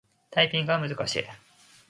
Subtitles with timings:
[0.31, 1.23] タイピングは難しい。